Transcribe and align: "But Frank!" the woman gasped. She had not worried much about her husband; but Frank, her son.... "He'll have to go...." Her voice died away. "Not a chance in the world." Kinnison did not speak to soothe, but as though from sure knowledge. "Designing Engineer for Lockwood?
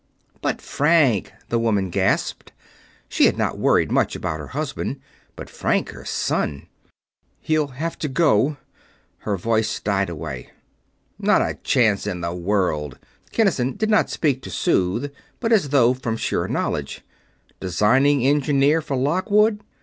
"But 0.41 0.63
Frank!" 0.63 1.31
the 1.49 1.59
woman 1.59 1.91
gasped. 1.91 2.53
She 3.07 3.25
had 3.27 3.37
not 3.37 3.59
worried 3.59 3.91
much 3.91 4.15
about 4.15 4.39
her 4.39 4.47
husband; 4.47 4.99
but 5.35 5.47
Frank, 5.47 5.89
her 5.91 6.05
son.... 6.05 6.67
"He'll 7.39 7.67
have 7.67 7.99
to 7.99 8.07
go...." 8.07 8.57
Her 9.19 9.37
voice 9.37 9.79
died 9.79 10.09
away. 10.09 10.49
"Not 11.19 11.43
a 11.43 11.53
chance 11.63 12.07
in 12.07 12.21
the 12.21 12.33
world." 12.33 12.97
Kinnison 13.31 13.73
did 13.75 13.91
not 13.91 14.09
speak 14.09 14.41
to 14.41 14.49
soothe, 14.49 15.11
but 15.39 15.51
as 15.53 15.69
though 15.69 15.93
from 15.93 16.17
sure 16.17 16.47
knowledge. 16.47 17.01
"Designing 17.59 18.25
Engineer 18.25 18.81
for 18.81 18.97
Lockwood? 18.97 19.61